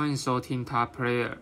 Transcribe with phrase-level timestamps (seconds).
[0.00, 1.32] 欢迎收听 Top Player，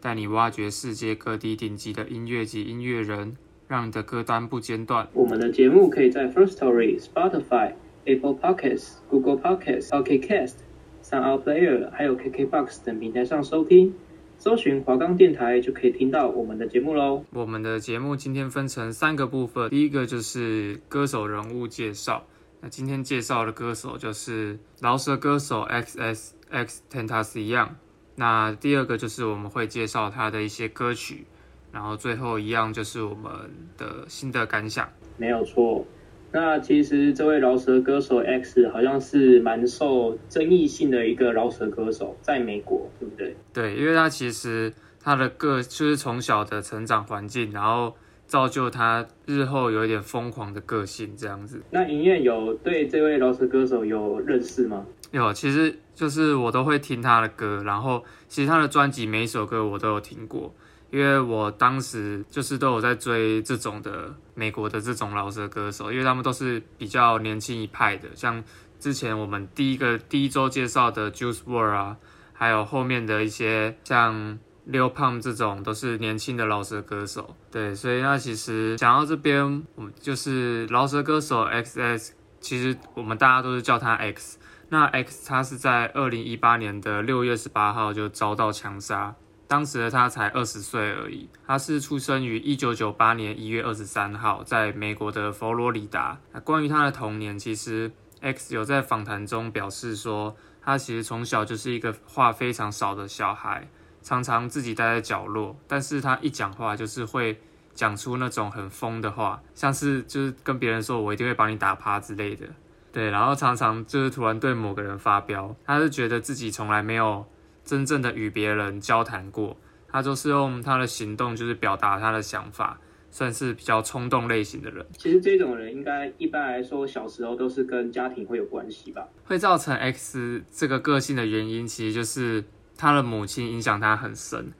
[0.00, 3.36] 带你挖掘世界各地顶级的音乐及音乐人，
[3.66, 5.08] 让你的歌单不间断。
[5.12, 7.72] 我们的节目可以在 First Story、Spotify、
[8.04, 10.54] Apple Podcasts、Google Podcasts、OK Cast、
[11.02, 13.92] SoundOut Player，还有 KKBox 等平台上收听。
[14.38, 17.24] 搜寻华冈电台就可以听到我们的节目喽。
[17.32, 22.24] 我们的节目今天分成三个部分，第一个就是歌手人物介绍。
[22.60, 27.70] 那今天介绍的歌手就是饶舌歌手 X S X Tentacion。
[28.16, 31.26] 那第二个就是我们会介绍他的一些歌曲，
[31.70, 33.30] 然后最后一样就是我们
[33.76, 34.88] 的新的感想。
[35.16, 35.86] 没有错。
[36.32, 43.36] 那其实这位饶舌歌手 X 好像是蛮受争议性的一个饶舌歌手，在美国，对不对？
[43.54, 47.94] 对，因为他其实他的个就是从小的成长环境，然后
[48.26, 51.62] 造就他日后有一点疯狂的个性这样子。
[51.70, 54.84] 那影院有对这位饶舌歌手有认识吗？
[55.16, 60.54] 有，其实就是我都会听他的歌，然后其实他的专辑每一首歌我都有听过。
[60.88, 68.42] 因为我当时就是都有在追这种的美国的这种饶舌歌手，因为他们都是比较年轻一派的，像
[68.78, 71.96] 之前我们第一个第一周介绍的 Juice WRLD 啊，
[72.32, 74.38] 还有后面的一些像
[74.70, 77.36] Lil Pump 这种都是年轻的饶舌歌手。
[77.50, 84.38] 对，所以那其实讲到这边，我们就是饶舌歌手 XXX，其实我们大家都是叫他 X。
[84.68, 89.14] 那 X 他是在二零一八年的六月十八号就遭到枪杀。
[89.48, 96.18] 当时的他才二十岁而已，他是出生于一九九八年一月二十三号，在美国的佛罗里达。
[96.42, 103.68] 关于他的童年，其实 X 有在访谈中表示说，他其实从小就是一个话非常少的小孩，
[104.02, 107.40] 常常自己待在角落，但是他一讲话就是会
[107.72, 112.48] 讲出那种很疯的话，像是就是跟别人说我一定会把你打趴之类的，
[112.96, 117.26] 对，然后常常就是突然对某个人发飙，他是觉得自己从来没有。
[117.62, 119.54] 真正的与别人交谈过，
[119.86, 122.80] 他就是用他的行动，就是表达他的想法，
[123.10, 124.86] 算是比较冲动类型的人。
[124.96, 129.06] 其实这种人应该一般来说，小时候都是跟家庭会有关系吧？
[129.24, 132.44] 会造成 X 这个个性的原因，其实就是
[132.78, 134.52] 他的母亲影响他很深。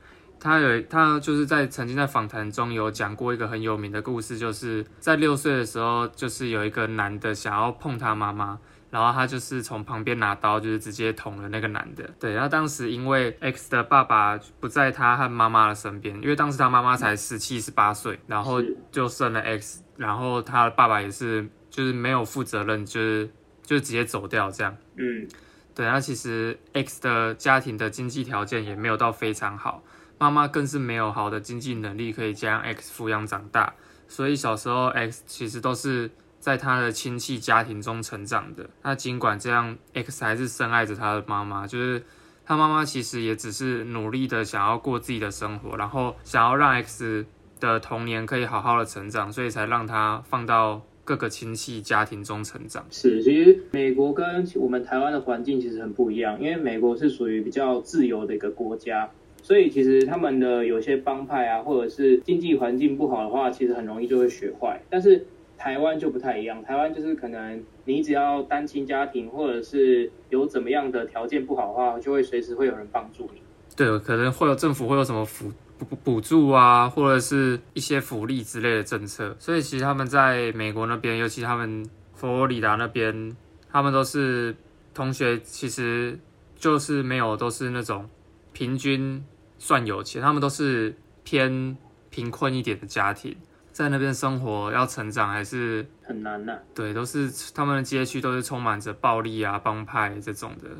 [0.47, 8.59] 他有他就是在曾经在访谈中有讲过一个很有名的故事，就是在六岁的时候，就是有一个男的想要碰他妈妈。
[8.89, 12.09] 然后他就是从旁边拿刀，就是直接捅了那个男的。
[12.21, 18.63] 对，然后当时因为 X 的爸爸不在他和妈妈的身边，因为当时他妈妈才十七、十八岁，然后
[18.93, 23.29] 就生了 X，然后他的爸爸也是就是没有负责任，就是
[23.65, 24.75] 就直接走掉这样。
[24.95, 25.29] 嗯，
[25.75, 29.83] 对，那其实 X 的家庭的经济条件也没有到非常好，
[30.19, 33.75] 妈妈更是没有好的经济能力可以将 X 抚养长大，
[34.09, 36.11] 所以小时候 X 其实都是。
[36.39, 41.67] 在他的亲戚家庭中成长的，那尽管这样，X 还是深爱着他的妈妈。
[41.67, 42.01] 就是
[42.45, 47.27] 他妈妈其实也只是努力的想要过自己的生活，然后想要让 X
[47.59, 52.87] 的童年可以好好的成长，所以才让他放到各个亲戚家庭中成长。
[52.93, 59.11] 是，其实美国跟我们台湾的环境其实很不一样，因为美国是属于比较自由的一个国家，
[59.47, 65.27] 所以其实他们的有些帮派啊，或者是经济环境不好的话，其实很容易就会学坏，但是。
[65.59, 73.41] 台湾就不太一样，台湾就是可能你只要单亲家庭，或者是有怎么样的条件不好的话，就会随时会有人帮助你。
[73.75, 79.35] 对，可能会有政府会有什么补补补助啊，或者是一些福利之类的政策。
[79.39, 83.35] 所以其实他们在美国那边，尤其他们佛罗里达那边，
[83.73, 84.55] 他们都是
[84.93, 86.19] 同学，其实
[86.55, 88.07] 就是没有都是那种
[88.53, 89.25] 平均
[89.59, 91.77] 算有钱，他们都是偏
[92.11, 93.37] 贫困一点的家庭。
[93.73, 96.59] 在那边生活要成长还是很难的啊。
[96.75, 100.71] 对，都是他们的街区都是充满着暴力啊、帮派这种的。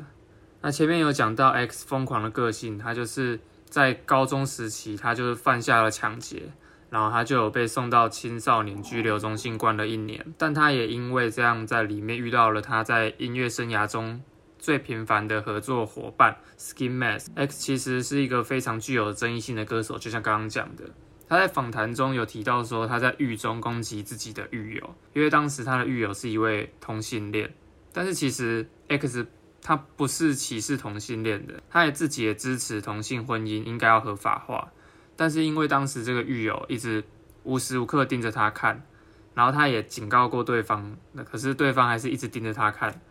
[0.61, 3.39] 那前面有讲到 X 疯狂的个性，他就是
[3.69, 6.51] 在高中时期，他就是犯下了抢劫，
[6.89, 10.25] 然后他就有被送到青少年拘留中心关了一年。
[10.35, 14.19] 但他也因为这样在里面遇到了他在音乐生涯中
[14.59, 17.27] 最频繁的合作伙伴 Ski Mask。
[17.35, 20.83] X 其实是一个非常具有争议性的歌手，就像刚刚讲的。
[21.29, 27.53] 他在访谈中有提到说，他在狱中攻击自己的狱友，因为当时他的狱友是一位同性恋。
[27.91, 29.25] 但是其实 X
[29.61, 34.71] 他不是歧视同性恋的，他也自己也支持同性婚姻应该要合法化。
[35.17, 37.03] 但是因为当时这个狱友一直
[37.43, 38.85] 无时无刻盯着他看，
[39.33, 43.01] 然后他也警告过对方，那可是对方还是一直盯着他看，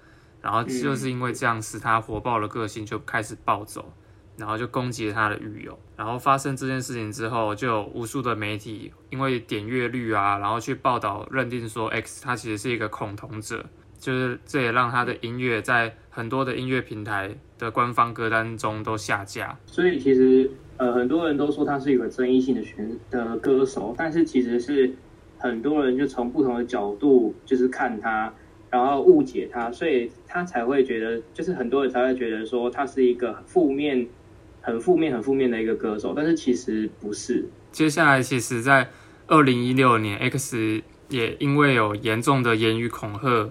[0.47, 3.93] 然后就是因为这样使他火爆的个性就开始暴走。
[4.39, 13.65] 然后就攻击了他的狱友，然后发生这件事情之后，就有无数的媒体因为点阅率啊，然后去报道认定说 X 他其实是一个恐同者，
[13.99, 19.59] 就是这也让他的音乐在很多的音乐平台的官方歌单中都下架。
[19.65, 24.95] 所以其实呃很多人都说他是一个争议性的选的歌手，但是其实是
[25.39, 28.31] 很多人就从不同的角度就是看他，
[28.71, 34.07] 然后误解他，所以他才会觉得就是很多人才会觉得说他是一个负面、
[34.61, 37.49] 很负面、很负面的一个歌手，但是其实不是。
[37.71, 38.89] 接下来，其实在
[39.27, 43.51] 二零一六年，X 也因为有严重的言语恐吓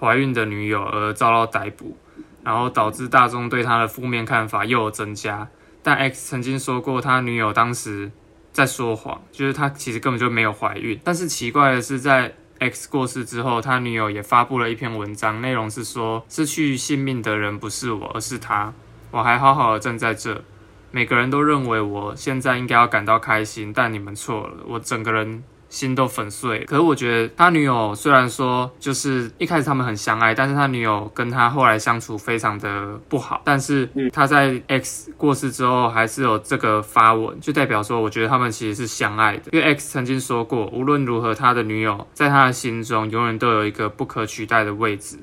[0.00, 1.96] 怀孕的女友而遭到逮捕，
[2.42, 5.48] 然后导致大众对他的负面看法又有增加。
[5.82, 8.10] 但 X 曾经说过，他女友当时
[8.52, 10.98] 在说谎，就是他其实根本就没有怀孕。
[11.04, 12.34] 但是奇怪的是，在
[12.70, 18.72] X 过世之后，他女友也发布了一篇文章，内容是说，失去性命的人不是我，而是他，
[19.10, 20.42] 我还好好的站在这。
[20.90, 25.42] 每个人都认为我现在应该要感到开心，但你们错了，我整个人
[25.74, 26.60] 心都粉碎。
[26.66, 33.42] 可是我觉得他女友虽然说就是一开始他们很相爱，但是他女友跟他后来相处非常的不好。
[33.44, 39.50] 但是他在 X 过世之后还是有这个发文，就代表说我觉得他们其实是相爱的。
[39.50, 45.18] 因为 X 曾经说过，无论如何，他的女友在他的心中永远都有一个不可取代的位置。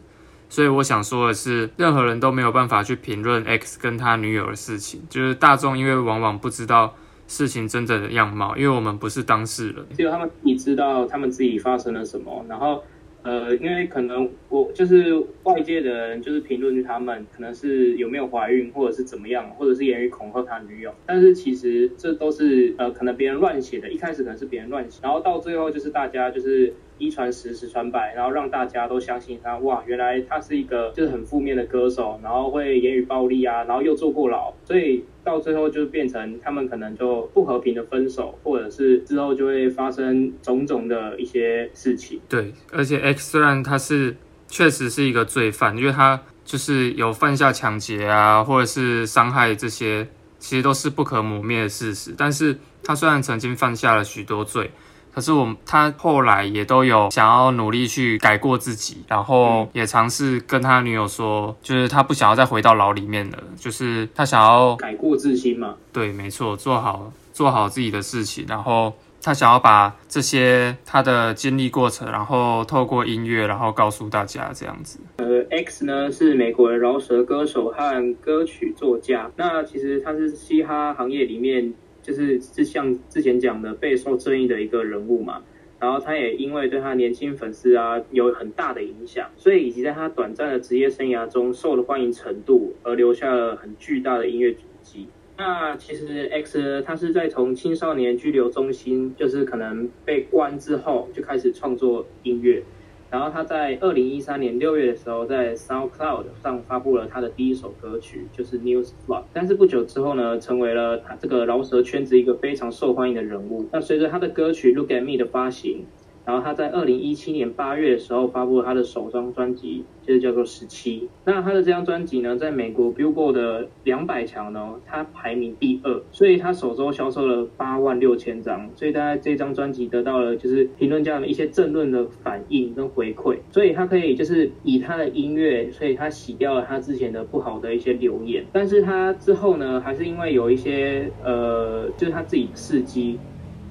[0.49, 6.93] 所以我想说的是，任何人都没有办法去评论 X 跟他女友的事情，就是大众因为往往不知道
[7.31, 12.83] 事情真正的样貌，因为我们不是当事人，只有他们你知道他们自己发生了什么，然后。
[13.23, 15.13] 呃，因为可能我就是
[15.43, 20.91] 外界的人，就是评论他们可能是有没有怀孕，或者是怎么样，或者是言语恐吓他女友。
[21.05, 23.91] 但是其实这都是呃，可能别人乱写的。
[23.91, 29.57] 一开始可能是别人乱写，然后到最后就是大家就是一传十，十传百，然后让大家都相信他。
[29.57, 35.03] 哇，原来他是一个就是很负面的歌手，然后会言语暴力啊，然后又坐过牢，所以。
[35.23, 42.19] 到最后就变成他们可能就不和平的分手，或者是之后就会发生种种的一些事情。
[42.27, 44.15] 对，而且 X 虽然他是
[44.47, 50.07] 确实是一个罪犯，因为他就是有犯下抢劫啊，或者是伤害这些，
[50.39, 52.15] 其实都是不可磨灭的事实。
[52.17, 54.71] 但是他虽然曾经犯下了许多罪。
[55.13, 65.75] 可是我他后来也都有想要努力去改过自己，然后也尝试跟他女友说，就是他不想要再回到牢里面了，就是他想要改过自新嘛。
[65.91, 74.99] 对，没错，做好做好自己的事情，然后他想要把这些他的经历过程，然后透过音乐，然后告诉大家这样子。
[75.17, 81.73] 呃，X 呢是美国的饶舌歌手和歌曲作家，那其实他是嘻哈行业里面。
[82.01, 85.43] 就是是像之前讲的备受争议的一个人物嘛，
[85.79, 95.07] 然后他也因为对他年轻粉丝啊有很大的影响，所以以及在他短暂的职业生涯中受的欢迎程度，而留下了很巨大的音乐足迹。
[95.37, 102.61] 那其实 X 他是在从青少年拘留中心，就是可能被关之后就开始创作音乐。
[103.11, 109.25] 然后他在二零一三年六月的时候，在 SoundCloud 上发布了他的第一首歌曲，就是 News Flood。
[109.33, 113.67] 但是不久之后呢，成为了他这个饶舌圈子一个非常受欢迎的人物。
[113.71, 115.85] 那随着他的歌曲 Look at Me 的发行。
[116.31, 121.01] 然后他在二零一七年八月的时候发布了他的首张专辑，就是叫做《十七》。
[121.25, 128.69] 那他的这张专辑呢，在美国 Billboard 的两百强呢，他排名第二，所以他首周销售了八万六千张。
[128.77, 138.45] 所以大概这张专辑得到了就是评论家的一些正论的反应跟回馈，所以他可以就是以他的音乐，所以他洗掉了他之前的不好的一些留言。
[138.53, 143.19] 但是他之后呢，还是因为有一些呃，就是他自己的事迹。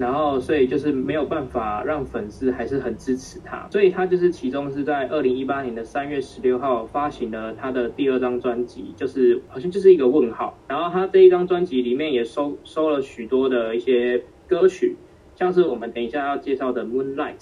[0.00, 10.59] 然后，所以就是没有办法让粉丝还是很支持他，所以他就是其中是在二零一八年的三月十六号发行了他的第二张专辑，就是好像就是一个问号。
[10.66, 14.97] 然后他这一张专辑里面也收收了许多的一些歌曲，
[15.37, 17.38] 像是我们等一下要介绍的《Moonlight》。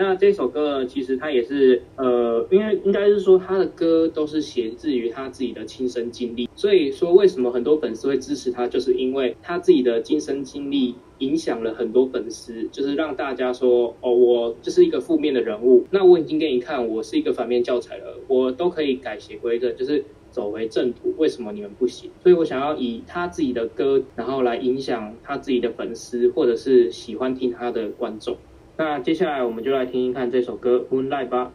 [0.00, 10.94] 那这首歌呢，其实他也是呃，因为应该是说他的歌都是写自于他自己的亲身经历，所以说为什么很多粉丝会支持他，就是因为他自己的亲身经历。
[11.20, 15.84] 影响了很多粉丝，就是让大家说哦，我就是一个负面的人物。
[15.90, 21.14] 那我已经给你看，我是一个反面教材了，我都可以改邪归正，就是走回正途。
[21.18, 22.10] 为什么你们不行？
[22.22, 28.38] 所以我想要以他自己的歌，然后来影响他自己的粉丝，或者是喜欢听他的观众。
[28.80, 31.52] 那接下来我们就来听一看这首歌《Moonlight》吧。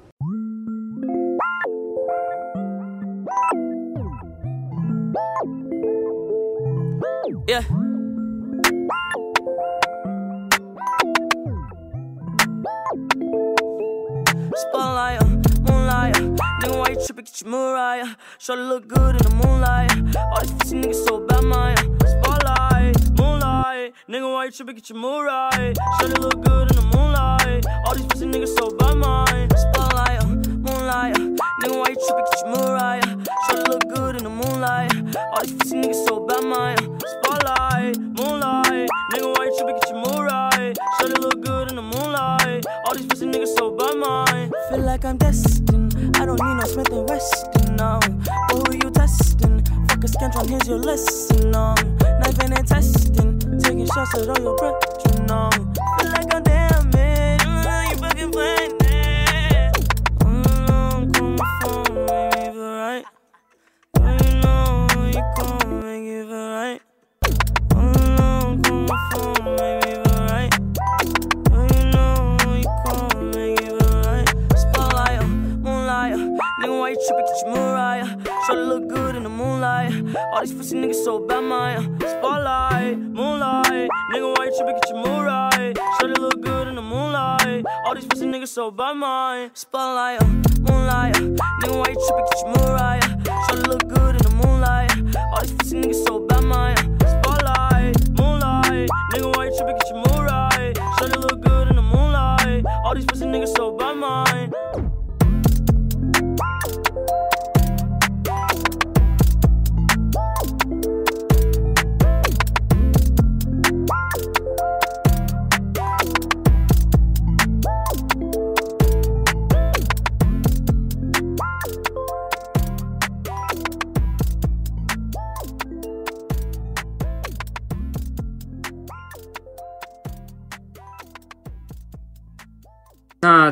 [7.48, 7.64] Yeah。
[24.08, 24.76] Nigga, why you tripping?
[24.76, 25.76] Get your mood right.
[26.00, 27.66] Should it look good in the moonlight?
[27.86, 29.50] All these pussy niggas so by mine.
[29.58, 31.18] Spotlight, uh, moonlight.
[31.18, 31.36] Uh.
[31.62, 32.26] Nigga, why you tripping?
[32.30, 33.04] Get your mood right.
[33.04, 33.24] Uh.
[33.48, 34.94] Should it look good in the moonlight?
[35.34, 36.78] All these pussy niggas so by mine.
[37.02, 38.90] Spotlight, moonlight.
[39.14, 39.80] Nigga, why you tripping?
[39.80, 40.78] Get your mood right.
[41.00, 42.66] Should it look good in the moonlight?
[42.86, 44.52] All these pussy niggas so by mine.
[44.70, 45.96] Feel like I'm destined.
[46.18, 48.00] I don't need no Smith and Weston now.
[48.00, 49.66] But who you testing?
[49.88, 51.56] Fuck a scantron, here's your lesson.
[51.56, 51.76] Um,
[52.20, 53.35] knife and testing.
[53.66, 55.50] Taking shots at all your brethren, no.
[55.98, 57.42] Feel like I'm damaged.
[57.46, 59.74] Mm, you fucking playing it.
[60.20, 63.04] Mm, come from, make me feel right.
[63.98, 66.80] You know you come make it feel right.
[67.72, 70.52] Mm, come from, make me feel right.
[71.52, 74.28] You know you come make it feel right.
[74.56, 76.14] Spotlight, moonlight,
[76.62, 77.26] nigga, why you tripping?
[77.26, 78.10] Get your Mariah.
[78.46, 79.92] Try to look good in the moonlight.
[80.34, 83.90] All these pussy niggas so bad, my spotlight, moonlight.
[84.14, 84.76] Nigga, why you tripping?
[84.76, 85.74] Get your Mariah.
[85.74, 87.66] Try to look good in the moonlight.
[87.86, 90.28] All these pussy niggas so bad, my spotlight, uh,
[90.68, 91.16] moonlight.
[91.16, 91.22] Uh,
[91.62, 92.26] nigga, why you tripping?
[92.32, 93.24] Get your Mariah.
[93.24, 93.95] Try to look good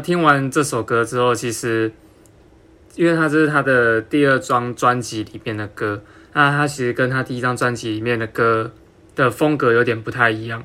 [0.04, 1.92] 听完这首歌之后，其实
[2.96, 8.72] 因为他这是他的第二张专辑里面的歌，那他其实跟他第一张专辑里面的歌
[9.16, 10.64] 的风格有点不太一样。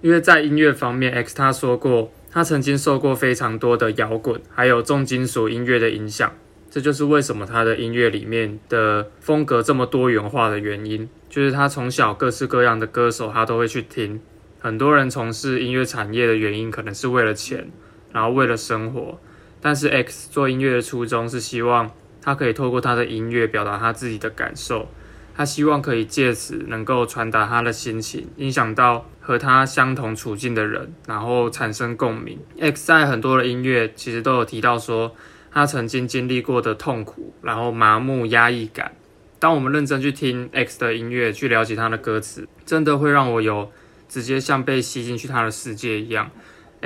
[0.00, 6.32] 因为在音乐方面，X 他说过，他曾经受过非常多的摇滚还有重金属音乐的影响，
[6.70, 11.08] 这就是为什么他的音乐里面的风格这么多元化的原因。
[11.28, 14.20] 就是他从小各式各样的歌手他都会去听，
[14.60, 17.68] 很多人从事音乐产业的原因可能是为了钱。
[18.16, 19.20] 然后为了生活，
[19.60, 21.90] 但是 X 做音乐的初衷是希望
[22.22, 24.88] 他可以透过他的音乐表达他自己的感受，
[25.36, 32.40] 他希望可以借此能够传达他的心情，影响到和他相同处境的人，然后产生共鸣。
[32.58, 35.14] X 在很多的音乐其实都有提到说，
[35.52, 38.92] 他曾经经历过的痛苦，然后麻木、压抑感。
[39.38, 43.70] 当我们认真去听 X 的音乐，去了解他的歌词，真的会让我有
[44.08, 46.30] 直接像被吸进去他的世界一样。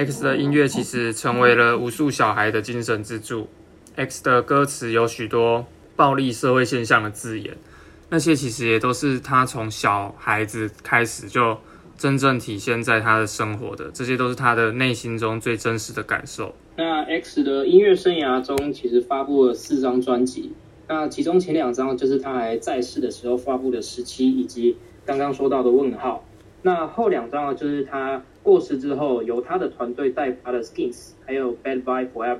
[0.06, 3.46] X 的音乐其实成为了无数小孩的精神支柱。
[3.96, 7.54] X 的歌词有许多暴力社会现象的字眼，
[8.08, 11.58] 那些其实也都是他从小孩子开始就
[11.98, 16.54] 真正体现在他的生活的，这些都是他的内心中最真实的感受。
[16.76, 20.54] 那 X 的音乐生涯中，其实发布了四张专辑，
[20.88, 26.24] 那其中前两张就是他还在世的时候发布的《十七》以及刚刚说到的《问号》，
[26.62, 28.22] 那后两张呢，就是他。
[28.42, 30.94] 过世之后，由他的团队代发的《Skins》
[31.26, 32.38] 还有《Bad Bye Forever》，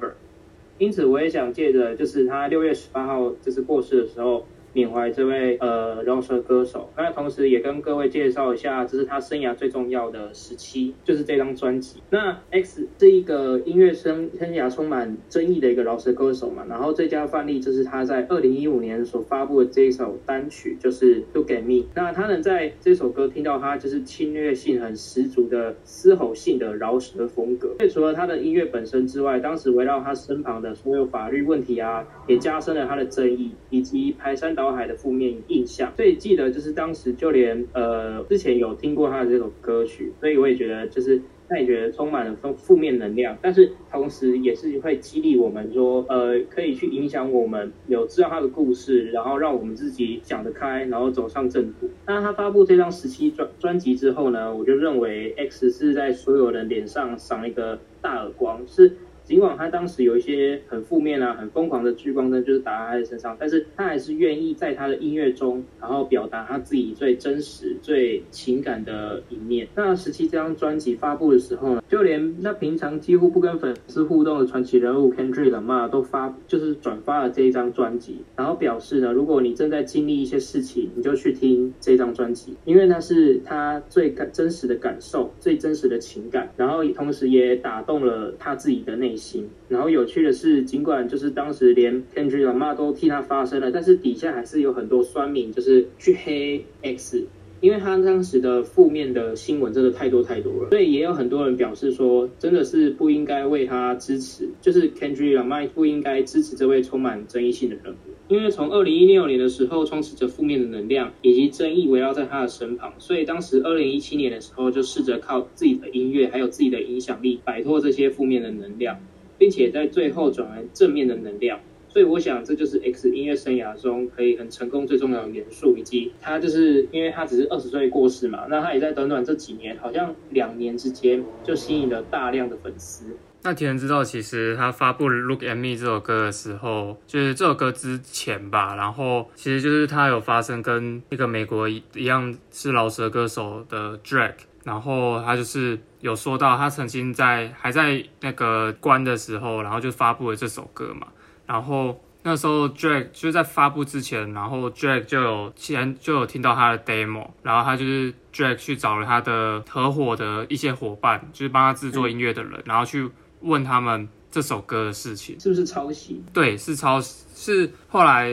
[0.78, 4.46] 因此我也想借着就是他六月十八号就是过世的时候。
[4.72, 12.02] 缅怀这位呃饶舌歌手，那同时也跟各位介绍一下，这是他生涯最重要的时期，就是这张专辑。
[12.10, 21.82] 那 X 是一个音乐生生涯充满争议的一个饶舌歌手嘛，然后最佳范例就是他在二零一五年所发布的这一首单曲，就是《Look at Me》。
[21.94, 27.74] 那他能在这首歌听到他就是侵略性很十足的嘶吼性的饶舌风格。
[27.78, 51.88] 所以除了他的音乐本身之外，当时围绕他身旁的所有法律问题啊，也加深了他的争议，以及排山小海的负面印象，所以记得就是当时就连呃之前有听过他的这首歌曲，所以我也觉得就是那也觉得充满了负负面能量，但是同时也是会激励我们说，呃可以去影响我们有知道他的故事，然后让我们自己想得开，然后走上正途。
[52.06, 58.92] 那他发布这张十七专专辑之后呢，我就认为 X 是在所有人脸上赏一个大耳光，是。
[59.30, 69.68] 尽管他当时有一些很负面啊、很疯狂的聚光灯，就是打在他的身上，但是他还是愿意在他的音乐中，然后表达他自己最真实、最情感的一面。
[69.76, 89.48] 那十七这张专辑发布的时候呢，就连那平常几乎不跟粉丝互动的传奇人物 Kendrick Lamar 都发，就是转发了这一张专辑，然后表示呢，如果你正在经历一些事情，你就去听这张专辑，因为那是他最真实的感受、最真实的情感，然后同时也打动了他自己的内心心。
[89.68, 97.26] 然后有趣的是，尽管就是当时连 Kendrick Lamar 都替他发声了，但是底下还是有很多酸民就是去黑 X，
[97.60, 107.96] 因为他当时的负面的新闻真的太多太多了，所以也有很多人表示说，真的是不应该为他支持，就是 Kendrick Lamar 不应该支持这位充满争议性的人物。
[108.28, 119.00] 因为从二零一六年的时候，充斥着负面的能量以及争议围绕在他的身旁，所以当时二零一七年的时候，就试着靠自己的音乐还有自己的影响力，摆脱这些负面的能量，
[119.40, 121.58] 并且在最后转为正面的能量。
[121.88, 133.16] 所以我想，这就是 X 音乐生涯中可以很成功最重要的元素，以及他就是因为他只是二十岁过世嘛，那他也在短短这几年，好像两年之间就吸引了大量的粉丝。
[133.42, 151.06] 那铁人知道，其实他发布《Look at Me》这首歌的时候，就是这首歌之前吧，然后其实就是他有发生跟一个美国一样是饶舌歌手的 Drake，然后他就是有说到他曾经在还在那个关的时候，然后就发布了这首歌嘛。
[151.46, 166.22] 然后那时候 Drake 就是在发布之前，然后 Drake 就有先就有听到他的 demo，然后他就是 Drake 去找了他的合伙的一些伙伴，就是帮他制作音乐的人，然后去问他们这首歌的事情是不是抄袭？
[166.32, 167.24] 对，是抄袭。
[167.34, 168.28] 是后来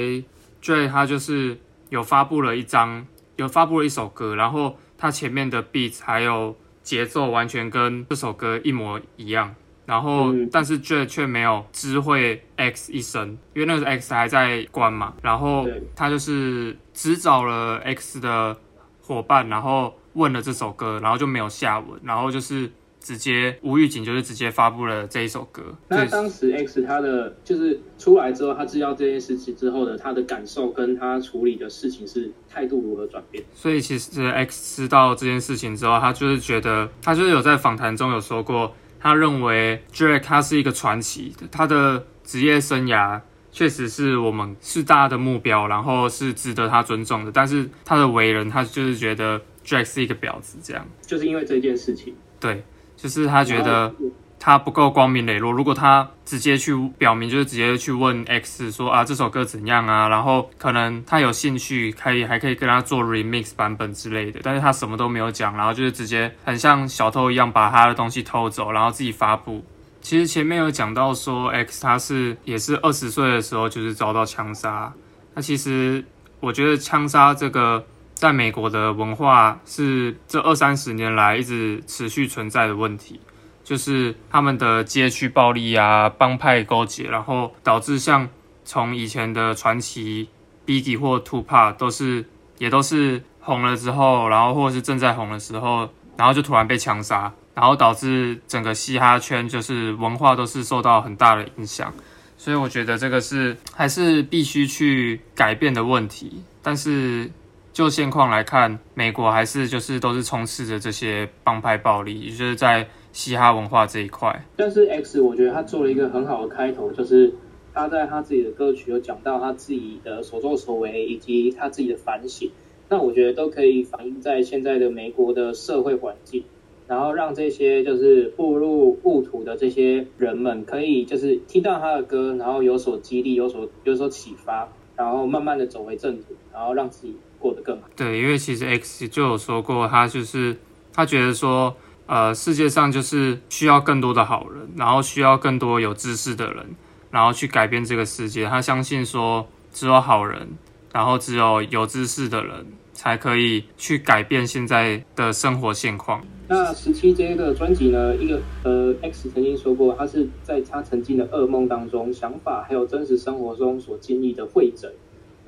[0.62, 1.58] Drake 他就是
[1.90, 3.08] 有发布了一张，
[3.38, 9.54] 有发布了一首歌，然后他前面的 beat 还有节奏完全跟这首歌一模一样。
[9.86, 15.14] 然后，嗯、但是却却没有知会 X 一声，因为那个 X 还在关嘛。
[15.22, 18.58] 然后他就是只找了 X 的
[19.02, 21.98] 伙伴，然后问了这首歌，然后就没有下文。
[22.04, 22.70] 然后就是
[23.08, 25.64] 直接无预警，就是直接发布了这一首歌。
[25.88, 33.42] 那当时 X 他的就是出来之后，他知道这件事情之后的他的感受跟他处理的事情是态度如何转变？
[33.54, 38.76] 所以其实 X 知道这件事情之后，他就是觉得，他就是有在访谈中有说过。
[39.00, 43.22] 他认为 Drake 他是一个传奇，他的职业生涯
[43.52, 47.32] 确实是我们是大家的目标，然后是值得他尊重的。
[47.32, 50.86] 但是他的为人，他就是觉得 Drake 是一个婊子，这样。
[51.06, 52.16] 就是因为这件事情。
[52.40, 52.64] 对，
[52.98, 53.94] 就是他觉得。
[54.40, 55.52] 他不够光明磊落。
[55.52, 60.08] 如果他直接去表明，就是直接去问 X 说啊，这首歌怎样啊？
[60.08, 64.40] 然后可能他有兴趣，可以还可以跟他做 remix 版本之类的。
[64.44, 69.66] 但是他什么都没有讲，然后就是直接很像小偷一样把他的东西偷走，然后自己发布。
[70.02, 74.94] 其实前面有讲到说 X 他是也是二十岁的时候就是遭到枪杀。
[75.34, 76.06] 那其实
[76.40, 77.84] 我觉得枪杀这个
[78.20, 83.20] 在美国的文化是这二三十年来一直持续存在的问题。
[83.64, 88.30] 就是他们的街区暴力啊，帮派勾结，然后导致像
[88.64, 90.30] 从以前的传奇
[90.66, 92.24] Biggie 或 Tupac 都是
[92.60, 101.94] 也都是红了之后，然后或者是正在红的时候，然后就突然被枪杀，然后导致整个嘻哈圈就是文化都是受到很大的影响。
[102.38, 106.42] 所以我觉得这个是还是必须去改变的问题。
[106.64, 107.30] 但是
[107.78, 112.88] 就现况来看，美国还是就是都是充斥着这些帮派暴力，也就是在。
[113.14, 117.34] 嘻哈文化这一块，但是 X 我觉得他做了一个很好的开头，就是
[117.74, 122.52] 他在他自己的歌曲有讲到他自己的所作所为以及他自己的反省，
[122.90, 126.44] 那我觉得都可以反映在现在的美国的社会环境，
[126.88, 137.88] 然后让这些就是步入误途的这些人们可以就是听到他的歌，然后有所激励，有所有所启发，然后慢慢的走回正途，然后让自己过得更好。
[137.96, 140.58] 对，因为其实 X 就有说过，他就是
[140.94, 141.76] 他觉得说。
[142.10, 146.66] 呃，世界上就是需要更多的好人，然后需要更多有知识的人，
[147.12, 148.46] 然后去改变这个世界。
[148.46, 150.48] 他相信说，只有好人，
[150.94, 156.26] 然后只有有知识的人，才可以去改变现在的生活现况。
[156.48, 164.90] 那十七 J 的专辑呢，一个呃，X 曾经说过，他是在他曾经的噩梦当中，想法还有真实生活中所经历的汇整。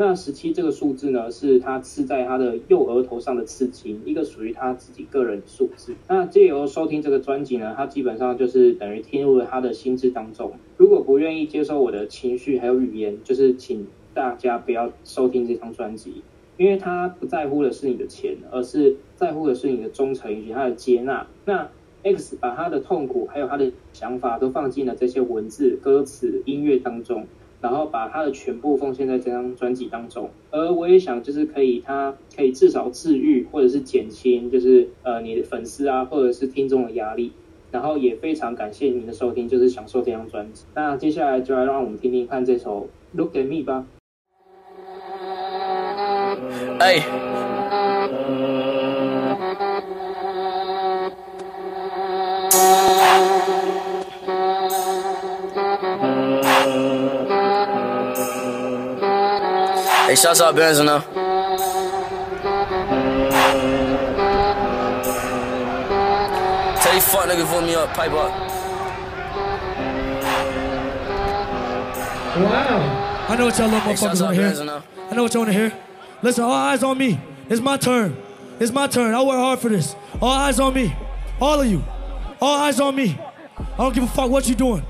[0.01, 5.93] 那十七这个数字呢，是他刺在他的右额头上的刺青，一个属于他自己个人的数字。
[6.07, 10.53] 那借由收听这个专辑呢，他基本上就是等于听入了他的心智当中。
[10.77, 16.23] 如果不愿意接受我的情绪还有语言，就是请大家不要收听这张专辑，
[16.55, 21.27] 因为他不在乎的是你的钱，而是在乎的是你的忠诚以及他的接纳。
[21.43, 21.67] 那
[22.03, 27.27] X 把他的痛苦还有他的想法都放进了这些文字、歌词、音乐当中。
[27.61, 37.33] 然后把他的全部奉献在这张专辑当中，而我也想就是可以，他可以至少治愈或者是减轻，就是呃你的粉丝啊或者是听众的压力。
[37.71, 40.65] 然后也非常感谢您的收听，就是享受这张专辑。
[40.73, 43.85] 那接下来就来让我们听听看这首《Look at Me》吧。
[46.79, 47.28] 哎。
[60.09, 61.01] Hey, shouts out Benzo now.
[66.81, 68.31] Tell you fuck nigga, vote me up, pipe up.
[72.39, 73.25] Wow.
[73.29, 74.83] I know what y'all love, motherfuckers want to.
[75.11, 75.77] I know what y'all want to hear.
[76.23, 77.21] Listen, all eyes on me.
[77.47, 78.17] It's my turn.
[78.59, 79.13] It's my turn.
[79.13, 79.95] I work hard for this.
[80.19, 80.95] All eyes on me.
[81.39, 81.83] All of you.
[82.41, 83.15] All eyes on me.
[83.59, 84.83] I don't give a fuck what you doing.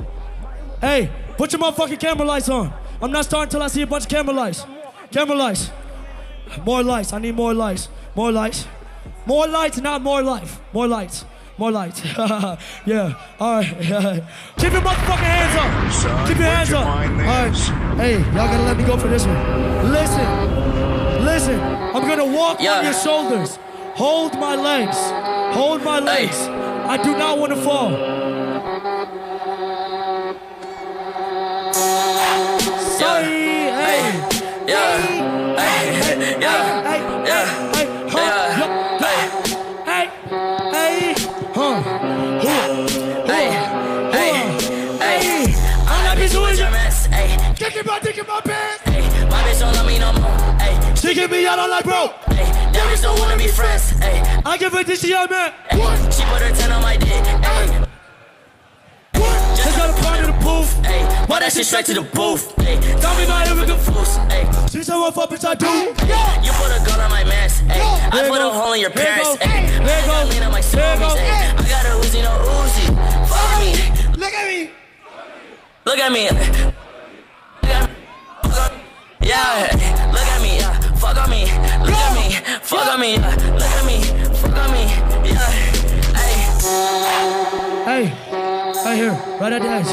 [0.79, 2.73] Hey, put your motherfucking camera lights on.
[3.01, 4.65] I'm not starting till I see a bunch of camera lights.
[5.11, 5.71] Camera lights.
[6.65, 7.13] More lights.
[7.13, 7.89] I need more lights.
[8.15, 8.65] More lights.
[9.25, 10.59] More lights, not more life.
[10.73, 11.25] More lights.
[11.57, 12.03] More lights.
[12.85, 13.13] yeah.
[13.39, 13.67] All right.
[14.57, 15.91] Keep your motherfucking hands up.
[15.91, 16.85] Son, Keep your hands you up.
[16.87, 17.97] All right.
[17.99, 19.91] Hey, y'all gotta let me go for this one.
[19.91, 21.25] Listen.
[21.25, 21.59] Listen.
[21.59, 22.77] I'm gonna walk Yeah.
[22.79, 23.57] on your shoulders.
[23.95, 24.97] Hold my legs.
[25.55, 26.37] Hold my legs.
[26.37, 27.91] I do not want to fall.
[34.69, 35.01] Yeah,
[35.57, 36.37] hey, Hey.
[36.39, 36.99] yeah, Hey.
[37.25, 39.25] Yeah, hey,
[39.89, 40.05] Hey.
[40.71, 41.15] Hey.
[41.55, 41.81] Huh.
[42.39, 43.49] Hey,
[44.13, 44.31] hey,
[44.99, 45.55] hey.
[45.87, 47.35] I'm not bitch with your mess, hey,
[47.87, 48.85] my dick in my pants.
[49.31, 52.13] My bitch don't love me no more, She give me out on like bro.
[52.27, 52.45] hey.
[52.71, 53.93] That don't wanna be friends.
[54.45, 55.51] I give her this young man.
[55.69, 55.77] Hey,
[56.11, 56.53] She put her
[61.29, 62.49] why that shit straight to the booth?
[62.57, 63.79] Ayy, Tell me my never arrogant.
[63.85, 64.17] confused.
[64.33, 65.67] Ayy, She said what fuck bitch I do.
[65.69, 67.63] you put a gun on my mask.
[67.65, 67.79] Ayy,
[68.11, 69.37] I put a hole in your parents.
[69.37, 70.07] There I go.
[70.07, 71.15] got lean on my smoothies.
[71.15, 72.85] Ayy, I got a Uzi, no Uzi.
[73.29, 73.71] Follow me.
[74.17, 74.71] Look at me.
[75.85, 76.23] Look at me.
[76.29, 77.95] Look at me.
[79.21, 79.69] Yeah,
[80.11, 80.57] look at me.
[80.57, 81.45] Yeah, fuck on me.
[81.85, 82.35] Look at me.
[82.63, 83.13] Fuck on me.
[83.15, 84.01] Yeah, look at me.
[84.41, 84.83] Fuck on me.
[85.29, 85.51] Yeah.
[86.17, 86.35] Hey,
[87.85, 88.05] Hey,
[88.99, 89.85] here, right at the edge.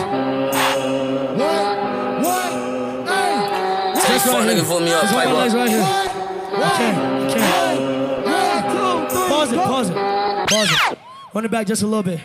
[1.39, 1.65] What?
[2.25, 2.51] What?
[3.09, 3.33] Hey.
[3.95, 5.35] Tell these fuck niggas put me up, Just pipe up.
[5.55, 5.83] right here.
[6.59, 6.99] I can't.
[9.29, 9.59] Pause it.
[9.59, 9.97] Pause it.
[10.49, 10.99] Pause it.
[11.35, 12.21] Run it back just a little bit.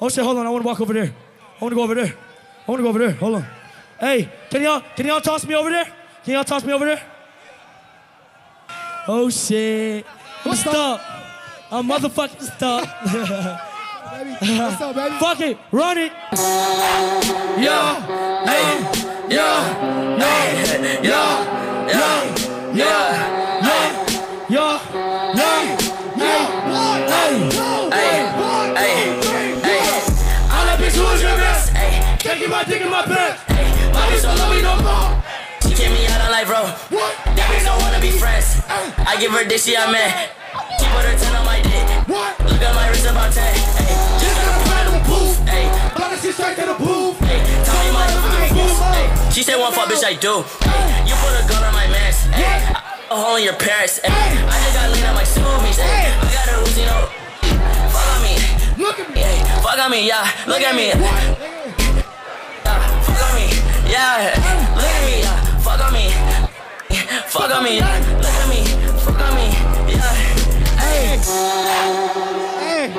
[0.00, 0.24] Oh shit!
[0.24, 0.46] Hold on.
[0.46, 1.12] I want to walk over there.
[1.60, 2.14] I want to go over there.
[2.66, 3.12] I want to go over there.
[3.12, 3.46] Hold on.
[4.00, 5.84] Hey, can y'all can y'all toss me over there?
[6.24, 7.02] Can y'all toss me over there?
[9.06, 10.04] Oh shit!
[10.44, 11.00] I'm stuck.
[11.70, 13.64] I'm motherfucking stuck.
[14.18, 15.16] What's up, baby?
[15.20, 16.12] Fuck it, run it.
[17.60, 18.00] yeah.
[18.48, 18.80] Hey,
[19.28, 20.16] yeah.
[20.16, 21.44] Hey, yeah.
[21.92, 22.24] Yeah.
[22.72, 23.28] Yeah.
[24.48, 24.78] Yo, yo,
[25.36, 25.76] hey,
[27.92, 28.16] Hey,
[28.80, 29.04] hey,
[29.60, 29.84] hey.
[30.48, 31.68] I'm that bitch who is your best.
[31.76, 33.42] Hey, Can't get my dick in my pants.
[33.44, 33.92] hey.
[33.92, 35.22] My bitch don't love me no more.
[35.68, 36.64] She kick me out on life, bro.
[36.64, 38.56] That bitch don't wanna be friends.
[39.04, 40.30] I give her dick, she a man.
[40.80, 41.44] She put her 10 on
[42.08, 42.38] dick.
[42.40, 43.44] Look at my wrist about 10.
[43.44, 45.36] Hey, just got a plan of a poof.
[45.46, 45.68] Hey,
[47.28, 47.64] hey.
[47.64, 48.08] Tell me my
[49.32, 50.42] she said one fuck, bitch, I do.
[51.06, 52.28] You put a gun on my mask.
[52.30, 52.74] Hey,
[53.08, 54.00] a hole in your parents.
[54.02, 55.78] I just got lean on my smoothies.
[55.78, 57.06] I got a Uzi, no.
[57.94, 58.34] Fuck on me.
[58.82, 59.22] Look at me.
[59.62, 60.26] Fuck on me, yeah.
[60.48, 60.90] Look at me.
[62.66, 63.46] Fuck on me.
[63.86, 64.34] Yeah,
[64.74, 65.22] look at me.
[65.22, 66.10] Yeah, fuck on me.
[67.28, 67.78] Fuck on me.
[67.78, 68.47] Look at me.
[71.18, 72.90] Hey.
[72.90, 72.94] Hey,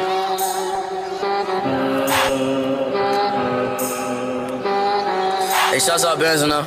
[5.72, 6.64] Hey, shouts out Benz now.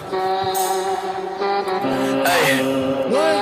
[2.24, 2.62] Hey.
[3.10, 3.36] what?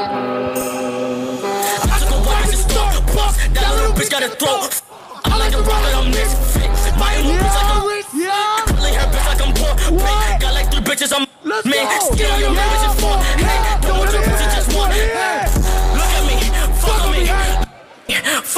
[1.87, 2.91] I took a walk in the store.
[3.15, 4.83] Boss, that little bitch got a throat.
[5.25, 6.35] I like the rock that I'm next.
[6.99, 7.87] My little bitch like I'm
[8.19, 8.65] Yeah.
[8.67, 9.75] Curly hair bitch like I'm poor.
[10.01, 10.41] What?
[10.41, 11.85] Got like three bitches I'm Let's man.
[11.87, 11.99] go.
[12.15, 13.15] Skin on your man, bitches for.
[13.39, 14.91] Hey, don't want your pussy just one.
[14.91, 14.99] Look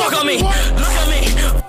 [0.03, 0.39] Fuck on me.
[0.39, 1.21] Look at me.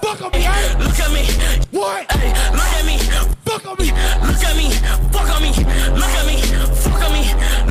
[0.02, 0.40] Fuck on me.
[0.84, 1.24] Look at me.
[1.70, 2.12] What?
[2.12, 2.98] Hey, look at me.
[3.46, 3.92] Fuck on me.
[4.26, 4.72] Look at me.
[5.14, 5.52] Fuck on me.
[5.94, 6.42] Look at me.
[6.82, 7.22] Fuck on me.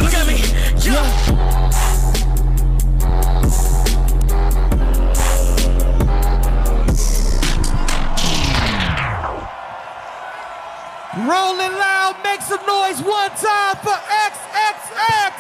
[0.01, 0.39] Look at me.
[0.87, 1.03] Yeah.
[11.27, 13.99] Rolling loud, make some noise one time for
[14.31, 15.32] XXX.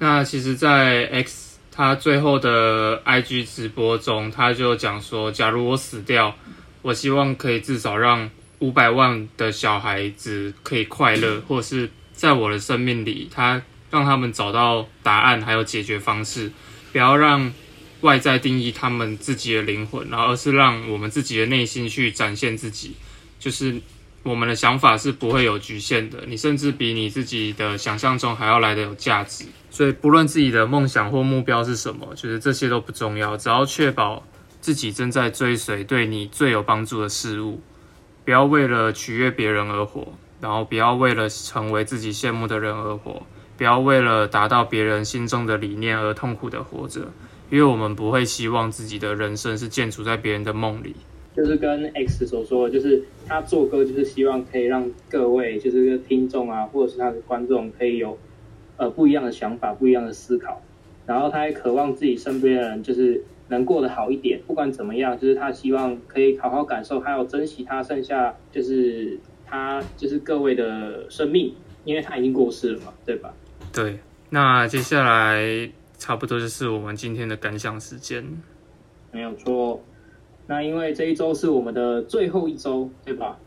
[0.00, 6.34] 那其实，在 X 他最后的 IG 直播中，他就讲说，假如我死掉，
[6.82, 8.30] 我希望可以至少让
[8.60, 16.50] 五百万的小孩子可以快乐，或是在我的生命里，他让他们找到答案还有解决方式，
[16.92, 17.52] 不要让
[18.02, 22.94] 外在定义他们自己的灵魂，然后而是让我们自己的内心去展现自己，
[23.40, 23.80] 就是
[24.22, 29.44] 我们的想法是不会有局限的，你甚至比你自己的想象中还要来的有价值。
[29.70, 34.22] 所以，不论自己的梦想或目标是什么，就是这些都不重要，只要确保
[34.60, 37.60] 自己正在追随对你最有帮助的事物，
[38.24, 40.08] 不要为了取悦别人而活，
[40.40, 43.22] 然后不要为了成为自己羡慕的人而活，
[43.56, 47.02] 不要为了达到别人心中的理念而痛苦的活着，
[47.50, 50.96] 因为我们不会希望自己的人生是建筑在别人的梦里。
[51.36, 58.18] 就是跟 X 所说的，就是他做歌就是希望可以让各位就是听众啊，或者是他的观众可以有
[58.78, 60.62] 呃不一样的想法、不一样的思考，
[61.04, 64.40] 然后他还渴望自己身边的人就是能过得好一点。
[64.46, 73.34] 不管怎么样，就是他希望可以好好感受，还有珍惜他剩下就是他就是各位的生命，因为他已经过世了嘛，对吧？
[73.72, 73.98] 对。
[74.30, 78.24] 那接下来差不多就是我们今天的感想时间。
[79.10, 79.82] 没有错。
[80.46, 83.38] 那因为这一周是我们的最后一周，对吧？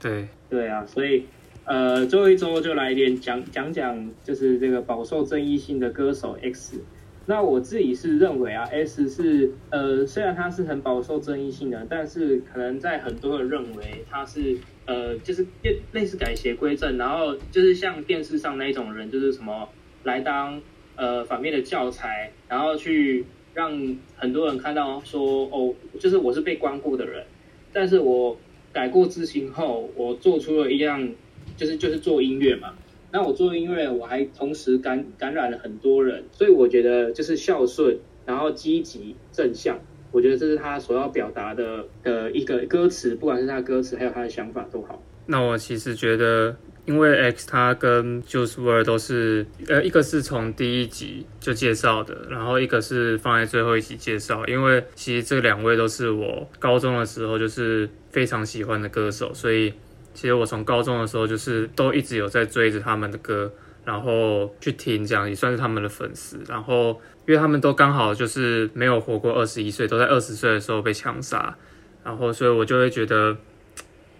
[0.00, 1.26] 对，对啊，所以
[1.70, 6.80] 呃，最后一周就来点讲讲讲，就是这个饱受争议性的歌手 X。
[7.26, 19.68] 那我自己是认为啊，X 是呃，虽然他是很饱受争议性的，但是可能在很多人认为他是呃，就是类类似改邪归正，然后就是像电视上那一种人，就是什么
[20.02, 20.60] 来当
[20.96, 23.24] 呃反面的教材，然后去。
[23.52, 27.26] 让很多人看到说哦，就是我是被关过的人，
[27.72, 28.38] 但是我
[28.72, 31.12] 改过自新后，我做出了一样，
[31.60, 32.72] 就是就是做音乐嘛。
[33.12, 39.78] 那我做音乐，我还同时感感染了很多人，所以我觉得就是孝顺，然后积极正向，
[40.10, 45.02] 我觉得这是他所要表达的的一个歌词，不管是他的歌词还有他的想法都好。
[45.26, 46.56] 那我其实觉得。
[46.86, 54.44] 因为 X 他跟 Juice WRLD 都是，呃，一个是从第一集就介绍的，然后一个是放在最后一集介绍。
[54.46, 59.72] 因为其实这两位都是我高中的时候就是非常喜欢的歌手，所以
[60.20, 63.50] 其实我从高中的时候就是都一直有在追着他们的歌，
[63.86, 66.38] 然后去听，这样也算是他们的粉丝。
[66.46, 71.56] 然后因为他们都刚好就是没有活过二十一岁，都在二十岁的时候被枪杀，
[72.04, 73.34] 然后所以我就会觉得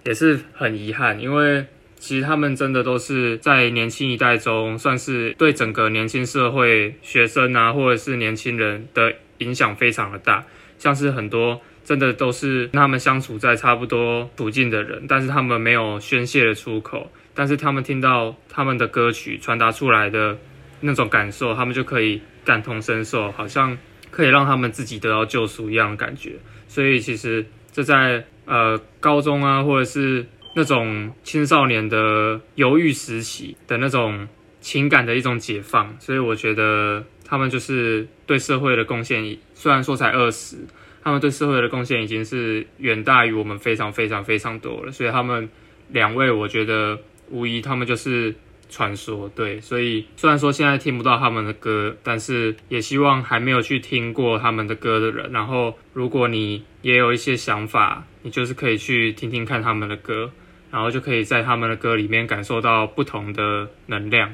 [0.04, 1.66] 也是很遗憾，因为。
[2.02, 10.46] 其实他们真的都是在年轻一代中，算是对整个年轻社会、学生啊，或者是年轻人的影响非常的大。
[10.78, 20.38] 像是很多真的都是跟他们相处在差不多处境的人，但是他们没有宣泄的出口，但是他们听到他们的歌曲传达出来的
[20.80, 23.76] 那种感受，他们就可以感同身受，好像
[24.10, 26.36] 可以让他们自己得到救赎一样的感觉。
[26.68, 30.26] 所以其实这在呃高中啊，或者是。
[30.52, 34.26] 那种青少年的犹豫时期的那种
[34.60, 40.56] 情感的一种解放，所以我觉得他们就是对社会的贡献，虽然说才二十，
[41.02, 44.92] 他们对社会的贡献已经是远大于我们非常非常非常多了。
[44.92, 45.48] 所以他们
[45.88, 46.98] 两位，我觉得
[47.30, 48.34] 无疑他们就是
[48.68, 49.28] 传说。
[49.34, 60.30] 对，所以虽然说现在听不到他们的歌，但是也希望还没有去听过他们的歌的人，然后如果你也有一些想法，你就是可以去听听看他们的歌。
[60.72, 64.32] 然后就可以在他们的歌里面感受到不同的能量。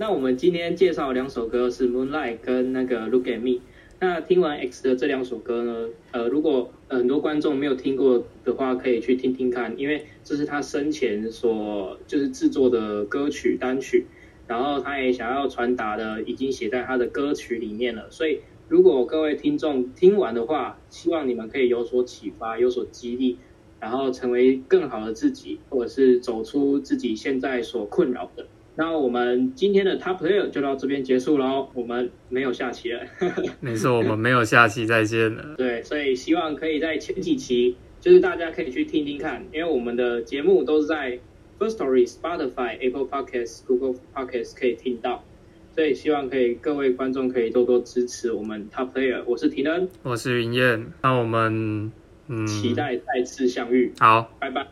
[0.00, 3.48] 那我们今天介绍两首歌是《Moonlight》跟那个《Look at Me》。
[3.98, 14.06] 那听完 X 的这两首歌呢，呃，如果很多观众没有听过的话，可以去听听看，因为这是他生前所就是制作的歌曲单曲，
[14.46, 18.10] 然后他也想要传达的已经写在他的歌曲里面了。
[18.10, 23.36] 所以，如果各位听众听完的话，希望你们可以有所启发，有所激励，
[23.78, 28.46] 然后成为更好的自己，或者是走出自己现在所困扰的。
[28.80, 33.02] 那我们今天的 Top Player 就到这边结束喽，我们没有下期了。
[33.60, 35.54] 没错，我们没有下期再见了。
[35.58, 41.18] 对，所以希望可以在前几期，就是大家可以去听听看，因为我们的节目都是在
[41.58, 45.22] First Story、Spotify、Apple Podcasts、Google Podcasts 可以听到，
[45.74, 49.22] 所以希望可以各位观众可以多多支持我们 Top Player。
[49.26, 51.92] 我是廷恩，我是云燕，那我们
[52.28, 53.92] 嗯，期待再次相遇。
[53.98, 54.66] 好，拜拜。